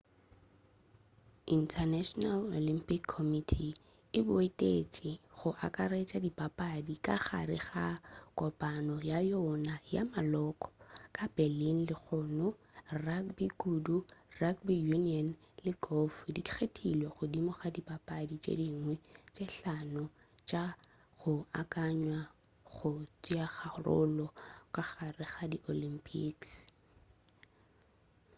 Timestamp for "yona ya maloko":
9.31-10.67